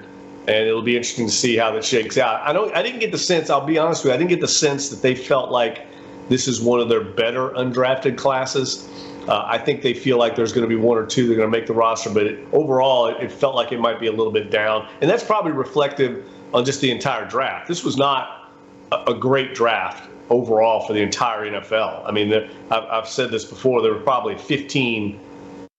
[0.49, 2.41] And it'll be interesting to see how that shakes out.
[2.41, 2.75] I don't.
[2.75, 3.51] I didn't get the sense.
[3.51, 4.15] I'll be honest with you.
[4.15, 5.85] I didn't get the sense that they felt like
[6.27, 8.89] this is one of their better undrafted classes.
[9.27, 11.37] Uh, I think they feel like there's going to be one or two that are
[11.37, 14.07] going to make the roster, but it, overall, it, it, felt like it might be
[14.07, 17.67] a little bit down, and that's probably reflective on just the entire draft.
[17.67, 18.51] This was not
[18.91, 22.07] a, a great draft overall for the entire NFL.
[22.07, 22.33] I mean,
[22.71, 23.83] I've, I've, said this before.
[23.83, 25.19] There were probably 15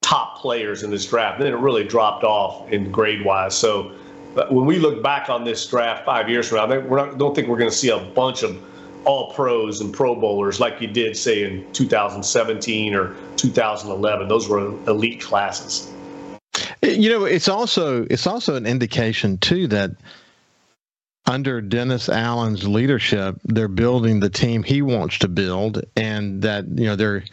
[0.01, 1.39] top players in this draft.
[1.39, 3.57] And then it really dropped off in grade wise.
[3.57, 3.93] So
[4.51, 7.59] when we look back on this draft five years from now, we don't think we're
[7.59, 8.63] going to see a bunch of
[9.05, 14.69] all pros and pro bowlers like you did say in 2017 or 2011 those were
[14.89, 15.91] elite classes.
[16.83, 19.93] You know it's also it's also an indication too that
[21.27, 26.87] under Dennis Allen's leadership, they're building the team he wants to build, and that you
[26.87, 27.25] know they're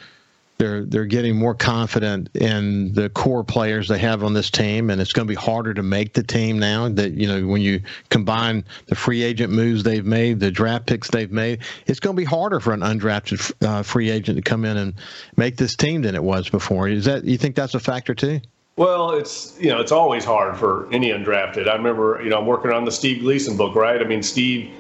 [0.57, 4.99] they're they're getting more confident in the core players they have on this team, and
[4.99, 6.89] it's going to be harder to make the team now.
[6.89, 11.09] That you know when you combine the free agent moves they've made, the draft picks
[11.09, 14.65] they've made, it's going to be harder for an undrafted uh, free agent to come
[14.65, 14.93] in and
[15.35, 16.87] make this team than it was before.
[16.87, 18.41] Is that you think that's a factor too?
[18.77, 21.67] Well, it's you know it's always hard for any undrafted.
[21.67, 24.01] I remember you know I'm working on the Steve Gleason book, right?
[24.01, 24.71] I mean Steve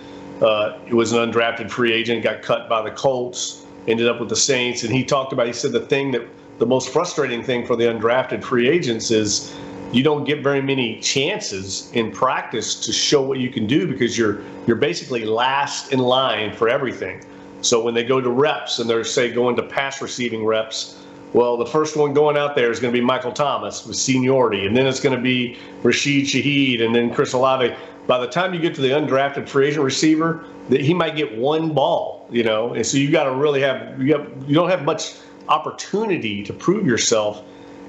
[0.41, 4.35] uh, was an undrafted free agent, got cut by the Colts, ended up with the
[4.35, 6.27] Saints, and he talked about he said the thing that
[6.59, 9.55] the most frustrating thing for the undrafted free agents is
[9.91, 14.17] you don't get very many chances in practice to show what you can do because
[14.17, 17.23] you're you're basically last in line for everything.
[17.61, 20.97] So when they go to reps and they're say going to pass receiving reps
[21.33, 24.65] well, the first one going out there is going to be Michael Thomas with seniority,
[24.65, 27.75] and then it's going to be Rashid Shaheed, and then Chris Olave.
[28.07, 31.37] By the time you get to the undrafted free agent receiver, that he might get
[31.37, 34.69] one ball, you know, and so you got to really have you have you don't
[34.69, 35.15] have much
[35.47, 37.43] opportunity to prove yourself,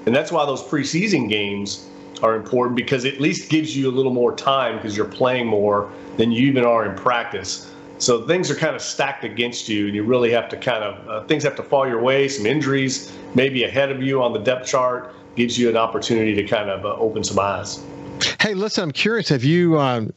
[0.06, 1.88] and that's why those preseason games
[2.22, 5.46] are important because it at least gives you a little more time because you're playing
[5.46, 7.70] more than you even are in practice.
[7.98, 11.08] So things are kind of stacked against you, and you really have to kind of
[11.08, 12.28] uh, things have to fall your way.
[12.28, 16.44] Some injuries, maybe ahead of you on the depth chart, gives you an opportunity to
[16.44, 17.84] kind of uh, open some eyes.
[18.40, 19.28] Hey, listen, I'm curious.
[19.28, 20.12] Have you um,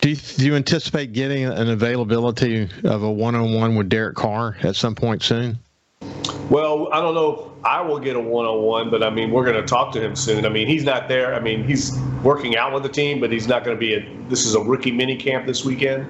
[0.00, 4.76] do you, do you anticipate getting an availability of a one-on-one with Derek Carr at
[4.76, 5.58] some point soon?
[6.50, 9.60] Well, I don't know if I will get a one-on-one, but I mean, we're going
[9.60, 10.46] to talk to him soon.
[10.46, 11.34] I mean, he's not there.
[11.34, 14.08] I mean, he's working out with the team, but he's not going to be a.
[14.28, 16.08] This is a rookie mini camp this weekend.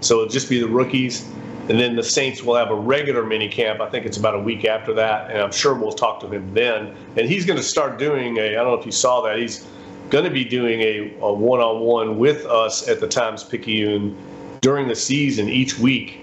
[0.00, 1.26] So it'll just be the rookies.
[1.68, 3.80] And then the Saints will have a regular mini camp.
[3.80, 5.30] I think it's about a week after that.
[5.30, 6.94] And I'm sure we'll talk to him then.
[7.16, 9.66] And he's going to start doing a, I don't know if you saw that, he's
[10.10, 14.16] going to be doing a, a one-on-one with us at the Times Picayune
[14.60, 16.20] during the season each week,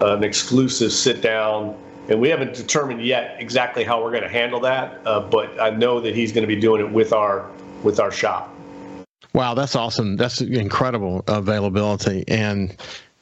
[0.00, 1.76] uh, an exclusive sit down.
[2.08, 5.70] And we haven't determined yet exactly how we're going to handle that, uh, but I
[5.70, 7.50] know that he's going to be doing it with our
[7.82, 8.54] with our shop.
[9.34, 10.16] Wow, that's awesome.
[10.16, 12.24] That's incredible availability.
[12.26, 12.74] And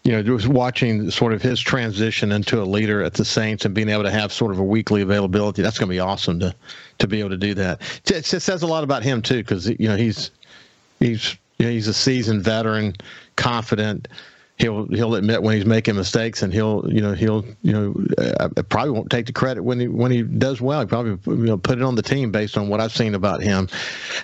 [0.07, 3.75] you know, just watching sort of his transition into a leader at the Saints and
[3.75, 6.55] being able to have sort of a weekly availability, that's going to be awesome to
[7.01, 7.81] to be able to do that.
[8.07, 10.31] It says a lot about him too, because you know he's
[11.01, 12.95] he's you know, he's a seasoned veteran,
[13.35, 14.07] confident
[14.59, 18.49] he'll he'll admit when he's making mistakes and he'll you know he'll you know uh,
[18.69, 20.81] probably won't take the credit when he when he does well.
[20.81, 23.43] He probably you know put it on the team based on what I've seen about
[23.43, 23.69] him.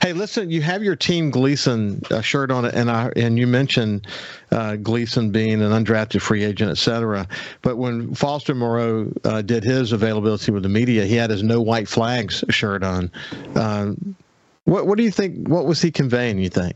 [0.00, 3.46] Hey listen you have your team Gleason uh, shirt on it and I and you
[3.46, 4.06] mentioned
[4.50, 7.28] uh, Gleason being an undrafted free agent etc
[7.60, 11.60] but when Foster Moreau uh, did his availability with the media he had his no
[11.60, 13.10] white flags shirt on.
[13.54, 14.16] Um,
[14.64, 16.74] what what do you think what was he conveying you think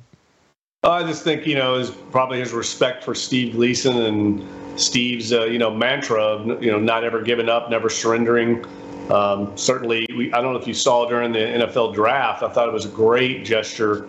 [0.87, 5.45] I just think you know is probably his respect for Steve Gleason and Steve's uh,
[5.45, 8.65] you know mantra of you know not ever giving up, never surrendering.
[9.11, 12.43] Um, certainly, we, I don't know if you saw during the NFL draft.
[12.43, 14.09] I thought it was a great gesture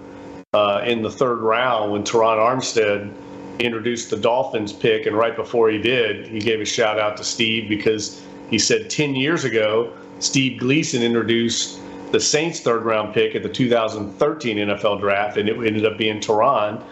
[0.54, 3.12] uh, in the third round when Terron Armstead
[3.60, 7.24] introduced the Dolphins pick, and right before he did, he gave a shout out to
[7.24, 11.80] Steve because he said 10 years ago, Steve Gleason introduced
[12.12, 16.20] the Saints' third round pick at the 2013 NFL draft, and it ended up being
[16.20, 16.84] Terron.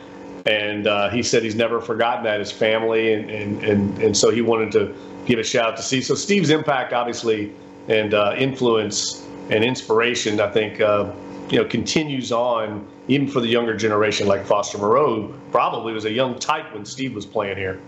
[0.46, 4.30] And uh, he said he's never forgotten that his family, and, and, and, and so
[4.30, 6.06] he wanted to give a shout out to Steve.
[6.06, 7.52] So Steve's impact, obviously,
[7.88, 11.12] and uh, influence and inspiration, I think, uh,
[11.50, 15.34] you know, continues on even for the younger generation, like Foster Moreau.
[15.52, 17.80] Probably was a young type when Steve was playing here.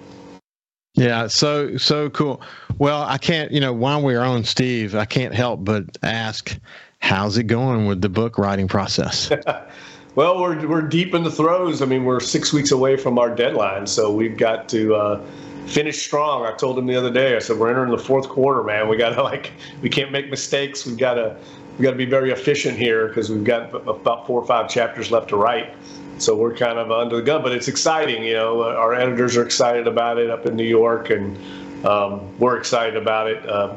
[0.97, 2.41] Yeah, so so cool.
[2.79, 6.59] Well, I can't, you know, while we're on Steve, I can't help but ask
[6.99, 9.31] How's it going with the book writing process?
[10.15, 11.81] well, we're, we're deep in the throes.
[11.81, 15.25] I mean, we're six weeks away from our deadline, so we've got to uh,
[15.67, 16.45] finish strong.
[16.45, 17.35] I told him the other day.
[17.35, 18.89] I said we're entering the fourth quarter, man.
[18.89, 20.85] We got to like, we can't make mistakes.
[20.85, 21.37] We've got to,
[21.77, 25.11] we got to be very efficient here because we've got about four or five chapters
[25.11, 25.73] left to write.
[26.19, 28.23] So we're kind of under the gun, but it's exciting.
[28.23, 31.37] You know, our editors are excited about it up in New York, and
[31.85, 33.47] um, we're excited about it.
[33.47, 33.75] Uh,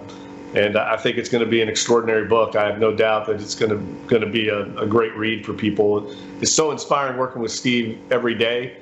[0.55, 2.57] and I think it's going to be an extraordinary book.
[2.57, 5.47] I have no doubt that it's going to going to be a, a great read
[5.47, 6.11] for people.
[6.41, 8.79] It's so inspiring working with Steve every day,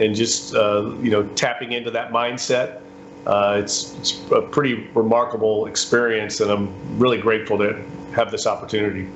[0.00, 2.80] and just uh, you know tapping into that mindset.
[3.26, 7.80] Uh, it's it's a pretty remarkable experience, and I'm really grateful to
[8.14, 9.08] have this opportunity.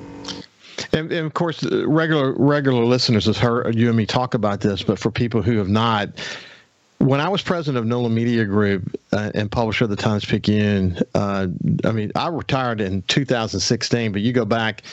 [0.93, 4.83] And, and, of course, regular regular listeners have heard you and me talk about this,
[4.83, 6.09] but for people who have not,
[6.99, 10.97] when I was president of NOLA Media Group uh, and publisher of the Times Picayune,
[11.13, 11.47] uh,
[11.83, 14.83] I mean, I retired in 2016, but you go back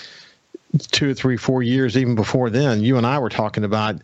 [0.91, 4.01] two or three, four years even before then, you and I were talking about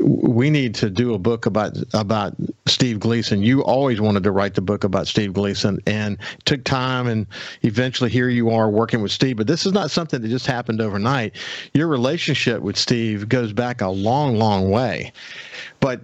[0.00, 2.34] we need to do a book about about
[2.66, 3.42] Steve Gleason.
[3.42, 7.26] You always wanted to write the book about Steve Gleason, and took time, and
[7.62, 9.36] eventually here you are working with Steve.
[9.36, 11.34] But this is not something that just happened overnight.
[11.74, 15.12] Your relationship with Steve goes back a long, long way.
[15.80, 16.02] But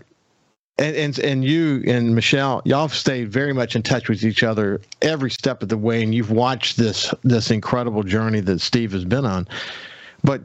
[0.78, 4.80] and, and and you and Michelle, y'all stayed very much in touch with each other
[5.02, 9.04] every step of the way, and you've watched this this incredible journey that Steve has
[9.04, 9.48] been on.
[10.26, 10.40] But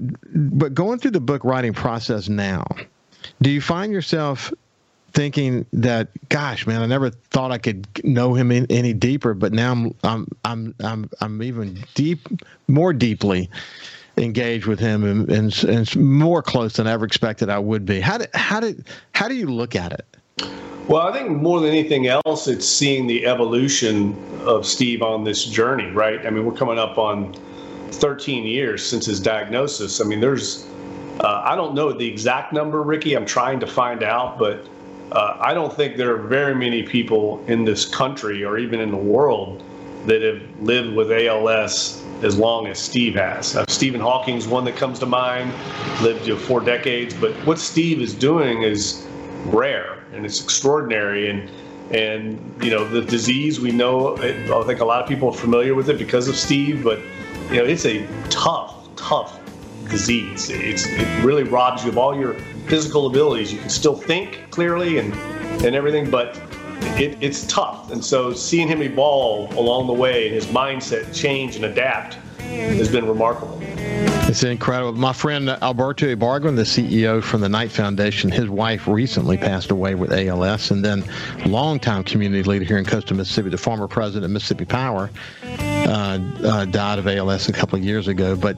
[0.60, 2.64] but going through the book writing process now,
[3.42, 4.54] do you find yourself
[5.14, 9.54] thinking that, gosh, man, I never thought I could know him in, any deeper, but
[9.54, 12.28] now I'm I'm I'm I'm I'm even deep
[12.68, 13.50] more deeply
[14.18, 18.02] engaged with him and, and, and more close than I ever expected I would be.
[18.02, 20.06] How did how did how do you look at it?
[20.88, 25.46] Well, I think more than anything else, it's seeing the evolution of Steve on this
[25.46, 26.24] journey, right?
[26.24, 27.36] I mean, we're coming up on
[27.92, 30.02] 13 years since his diagnosis.
[30.02, 30.68] I mean, there's,
[31.20, 33.16] uh, I don't know the exact number, Ricky.
[33.16, 34.68] I'm trying to find out, but
[35.12, 38.92] uh, I don't think there are very many people in this country or even in
[38.92, 39.64] the world
[40.06, 43.56] that have lived with ALS as long as Steve has.
[43.56, 45.52] Now, Stephen Hawking's one that comes to mind,
[46.02, 49.06] lived you know, four decades, but what Steve is doing is
[49.46, 51.50] rare and it's extraordinary and
[51.92, 55.74] and you know the disease we know i think a lot of people are familiar
[55.74, 57.00] with it because of steve but
[57.52, 59.40] you know it's a tough tough
[59.90, 60.50] disease.
[60.50, 62.36] It's it really robs you of all your
[62.68, 63.52] physical abilities.
[63.52, 65.14] You can still think clearly and
[65.66, 66.42] and everything but
[66.98, 67.92] it, it's tough.
[67.92, 72.90] And so seeing him evolve along the way and his mindset change and adapt has
[72.90, 73.58] been remarkable.
[73.62, 74.94] It's incredible.
[74.94, 79.94] My friend Alberto Ibargüen, the CEO from the Knight Foundation, his wife recently passed away
[79.94, 81.04] with ALS, and then
[81.46, 85.10] longtime community leader here in coastal Mississippi, the former president of Mississippi Power,
[85.88, 88.36] Uh, uh, died of ALS a couple of years ago.
[88.36, 88.58] But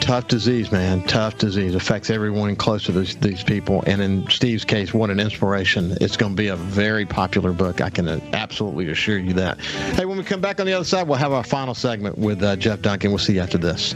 [0.00, 1.02] tough disease, man.
[1.06, 3.84] Tough disease affects everyone close to these, these people.
[3.86, 5.96] And in Steve's case, what an inspiration!
[6.00, 7.80] It's going to be a very popular book.
[7.80, 9.60] I can uh, absolutely assure you that.
[9.60, 12.42] Hey, when we come back on the other side, we'll have our final segment with
[12.42, 13.10] uh, Jeff Duncan.
[13.10, 13.94] We'll see you after this.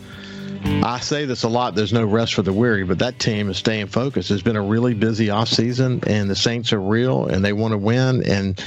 [0.83, 1.75] I say this a lot.
[1.75, 4.31] There's no rest for the weary, but that team is staying focused.
[4.31, 7.77] It's been a really busy offseason, and the Saints are real, and they want to
[7.77, 8.23] win.
[8.23, 8.59] And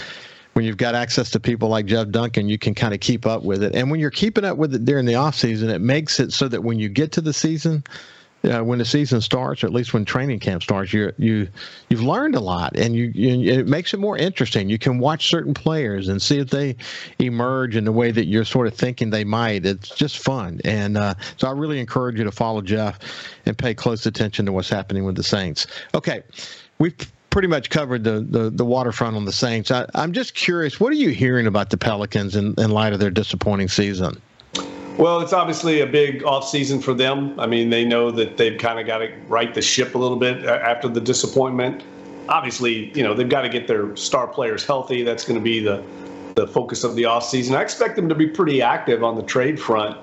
[0.55, 3.43] when you've got access to people like Jeff Duncan, you can kind of keep up
[3.43, 3.75] with it.
[3.75, 6.63] And when you're keeping up with it during the offseason, it makes it so that
[6.63, 7.85] when you get to the season–
[8.49, 11.49] uh, when the season starts, or at least when training camp starts, you you
[11.89, 14.69] you've learned a lot, and you, you, it makes it more interesting.
[14.69, 16.77] You can watch certain players and see if they
[17.19, 19.67] emerge in the way that you're sort of thinking they might.
[19.67, 22.99] It's just fun, and uh, so I really encourage you to follow Jeff
[23.47, 25.67] and pay close attention to what's happening with the Saints.
[25.95, 26.23] Okay,
[26.79, 26.97] we've
[27.31, 29.71] pretty much covered the, the, the waterfront on the Saints.
[29.71, 33.01] I, am just curious, what are you hearing about the Pelicans in, in light of
[33.01, 34.21] their disappointing season?
[34.99, 37.39] Well, it's obviously a big offseason for them.
[37.39, 40.17] I mean, they know that they've kind of got to right the ship a little
[40.17, 41.85] bit after the disappointment.
[42.29, 45.05] Obviously, you know, they've got to get their star players healthy.
[45.05, 45.85] That's going to be the,
[46.35, 47.55] the focus of the offseason.
[47.55, 49.97] I expect them to be pretty active on the trade front,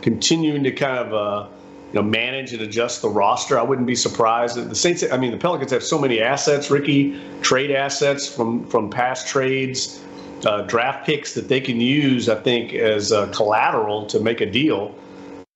[0.00, 1.48] continuing to kind of, uh,
[1.92, 3.58] you know, manage and adjust the roster.
[3.58, 4.56] I wouldn't be surprised.
[4.56, 8.88] The Saints, I mean, the Pelicans have so many assets, Ricky, trade assets from, from
[8.88, 10.00] past trades
[10.46, 14.46] uh, draft picks that they can use, I think, as uh, collateral to make a
[14.50, 14.94] deal.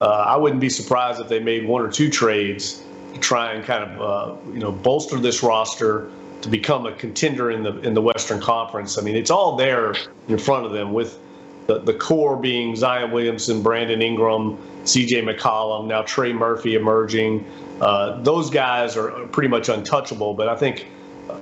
[0.00, 2.82] Uh, I wouldn't be surprised if they made one or two trades
[3.14, 6.10] to try and kind of uh, you know bolster this roster
[6.40, 8.98] to become a contender in the in the Western Conference.
[8.98, 9.94] I mean, it's all there
[10.28, 11.18] in front of them with
[11.66, 15.22] the, the core being Zion Williamson, Brandon Ingram, C.J.
[15.22, 17.46] McCollum, now Trey Murphy emerging.
[17.80, 20.86] Uh, those guys are pretty much untouchable, but I think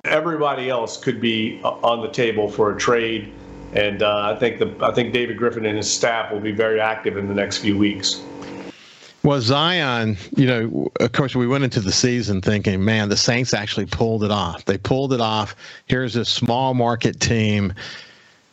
[0.04, 3.32] everybody else could be on the table for a trade.
[3.72, 6.80] And uh, I think the I think David Griffin and his staff will be very
[6.80, 8.22] active in the next few weeks.
[9.22, 13.52] Well, Zion, you know, of course, we went into the season thinking, man, the Saints
[13.52, 14.64] actually pulled it off.
[14.64, 15.54] They pulled it off.
[15.86, 17.74] Here's a small market team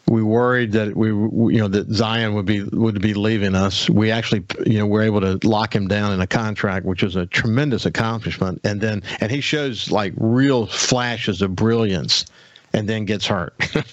[0.10, 3.90] we worried that we, you know, that Zion would be would be leaving us.
[3.90, 7.16] We actually, you know, were able to lock him down in a contract, which was
[7.16, 8.62] a tremendous accomplishment.
[8.64, 12.26] And then, and he shows like real flashes of brilliance,
[12.74, 13.54] and then gets hurt.
[13.76, 13.84] uh,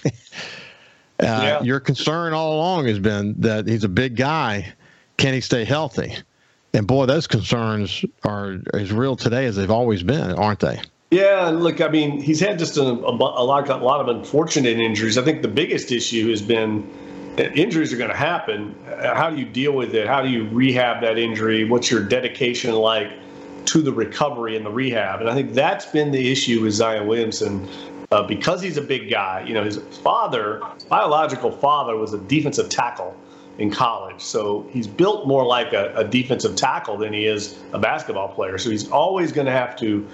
[1.19, 1.61] yeah.
[1.63, 4.73] Your concern all along has been that he's a big guy.
[5.17, 6.15] Can he stay healthy?
[6.73, 10.79] And boy, those concerns are as real today as they've always been, aren't they?
[11.11, 15.17] Yeah, look, I mean, he's had just a, a, lot, a lot of unfortunate injuries.
[15.17, 16.89] I think the biggest issue has been
[17.37, 18.75] injuries are going to happen.
[19.01, 20.07] How do you deal with it?
[20.07, 21.63] How do you rehab that injury?
[21.65, 23.11] What's your dedication like
[23.65, 25.21] to the recovery and the rehab?
[25.21, 27.67] And I think that's been the issue with Zion Williamson.
[28.11, 32.69] Uh, because he's a big guy, you know, his father, biological father, was a defensive
[32.69, 33.15] tackle
[33.57, 34.21] in college.
[34.21, 38.57] So he's built more like a, a defensive tackle than he is a basketball player.
[38.59, 40.07] So he's always going to have to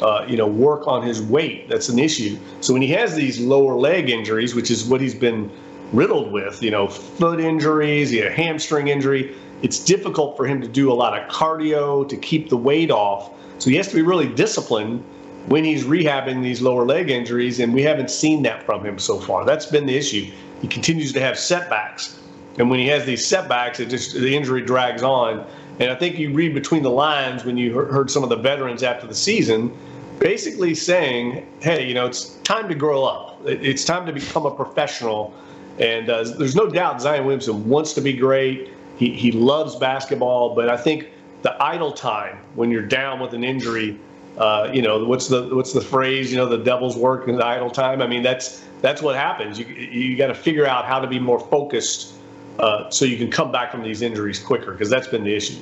[0.00, 1.68] uh, you know, work on his weight.
[1.68, 2.38] That's an issue.
[2.60, 5.50] So when he has these lower leg injuries, which is what he's been
[5.92, 10.60] riddled with, you know, foot injuries, he had a hamstring injury, it's difficult for him
[10.60, 13.30] to do a lot of cardio to keep the weight off.
[13.58, 15.04] So he has to be really disciplined
[15.46, 19.18] when he's rehabbing these lower leg injuries, and we haven't seen that from him so
[19.18, 19.44] far.
[19.44, 20.30] That's been the issue.
[20.60, 22.18] He continues to have setbacks.
[22.58, 25.46] And when he has these setbacks, it just the injury drags on.
[25.80, 28.82] And I think you read between the lines when you heard some of the veterans
[28.82, 29.74] after the season
[30.18, 33.40] basically saying, hey, you know, it's time to grow up.
[33.44, 35.34] It's time to become a professional.
[35.80, 38.70] And uh, there's no doubt Zion Williamson wants to be great.
[38.96, 41.08] He, he loves basketball, but I think
[41.42, 43.98] the idle time when you're down with an injury,
[44.38, 46.30] uh, you know, what's the what's the phrase?
[46.30, 48.00] You know, the devil's work in the idle time.
[48.00, 49.58] I mean, that's that's what happens.
[49.58, 52.14] You you got to figure out how to be more focused
[52.62, 55.60] uh, so you can come back from these injuries quicker because that's been the issue.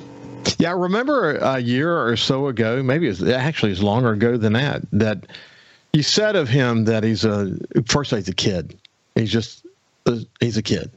[0.59, 4.53] Yeah, I remember a year or so ago, maybe it's actually it's longer ago than
[4.53, 5.25] that, that
[5.93, 8.79] you said of him that he's a first he's a kid.
[9.15, 9.65] He's just
[10.39, 10.91] he's a kid.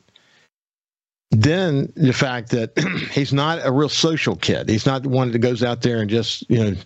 [1.31, 2.79] Then the fact that
[3.11, 4.69] he's not a real social kid.
[4.69, 6.77] He's not one that goes out there and just you know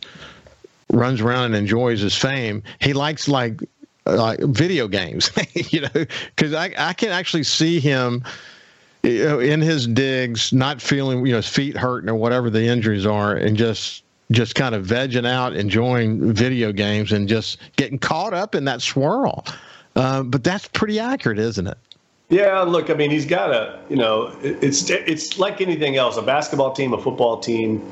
[0.92, 2.62] runs around and enjoys his fame.
[2.80, 3.60] He likes like
[4.06, 6.06] like video games, you know,
[6.36, 8.22] because I I can actually see him
[9.02, 13.34] in his digs, not feeling you know his feet hurting or whatever the injuries are,
[13.34, 18.54] and just just kind of vegging out, enjoying video games, and just getting caught up
[18.54, 19.44] in that swirl.
[19.96, 21.78] Uh, but that's pretty accurate, isn't it?
[22.28, 26.22] Yeah, look, I mean, he's got a, you know, it's it's like anything else, a
[26.22, 27.82] basketball team, a football team,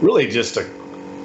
[0.00, 0.68] really just a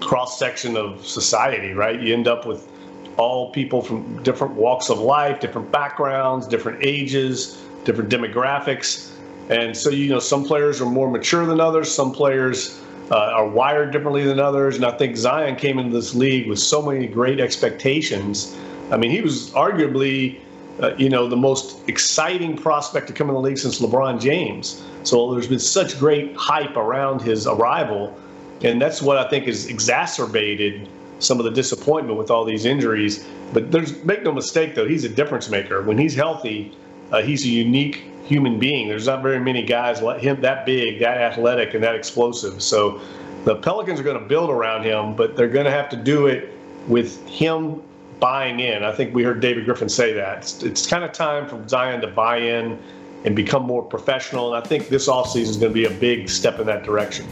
[0.02, 2.00] cross section of society, right?
[2.00, 2.70] You end up with
[3.18, 9.12] all people from different walks of life, different backgrounds, different ages, different demographics.
[9.50, 12.80] And so, you know, some players are more mature than others, some players
[13.12, 14.76] uh, are wired differently than others.
[14.76, 18.56] And I think Zion came into this league with so many great expectations.
[18.92, 20.40] I mean, he was arguably,
[20.80, 24.84] uh, you know, the most exciting prospect to come in the league since LeBron James.
[25.04, 28.16] So there's been such great hype around his arrival.
[28.62, 30.88] And that's what I think has exacerbated
[31.20, 33.26] some of the disappointment with all these injuries.
[33.54, 35.82] But there's make no mistake though, he's a difference maker.
[35.82, 36.76] When he's healthy,
[37.12, 38.88] uh, he's a unique human being.
[38.88, 42.62] There's not very many guys like him that big, that athletic, and that explosive.
[42.62, 43.02] So
[43.44, 46.28] the Pelicans are going to build around him, but they're going to have to do
[46.28, 46.54] it
[46.88, 47.82] with him
[48.20, 48.84] buying in.
[48.84, 50.40] I think we heard David Griffin say that.
[50.40, 52.78] It's, it's kind of time for Zion to buy in
[53.26, 54.54] and become more professional.
[54.54, 57.26] And I think this offseason is going to be a big step in that direction.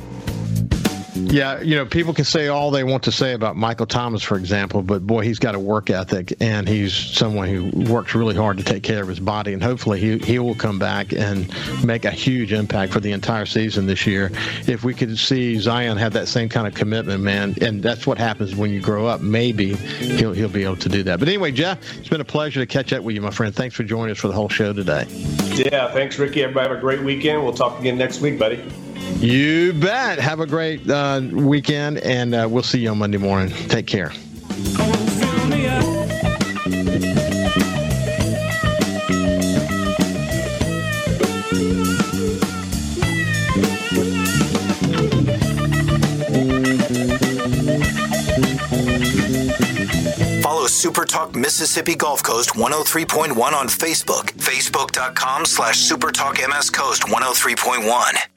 [1.30, 4.38] Yeah, you know, people can say all they want to say about Michael Thomas, for
[4.38, 8.58] example, but boy, he's got a work ethic, and he's someone who works really hard
[8.60, 11.54] to take care of his body, and hopefully he he will come back and
[11.84, 14.32] make a huge impact for the entire season this year.
[14.68, 18.18] If we could see Zion have that same kind of commitment, man, and that's what
[18.18, 19.20] happens when you grow up.
[19.20, 21.20] Maybe he'll he'll be able to do that.
[21.20, 23.54] But anyway, Jeff, it's been a pleasure to catch up with you, my friend.
[23.54, 25.06] Thanks for joining us for the whole show today.
[25.56, 26.44] Yeah, thanks, Ricky.
[26.44, 27.44] Everybody have a great weekend.
[27.44, 28.64] We'll talk again next week, buddy.
[29.20, 30.20] You bet.
[30.20, 33.50] Have a great uh, weekend, and uh, we'll see you on Monday morning.
[33.68, 34.12] Take care.
[50.44, 54.32] Follow Super Talk Mississippi Gulf Coast 103.1 on Facebook.
[54.34, 58.37] Facebook.com slash Super Talk MS Coast 103.1.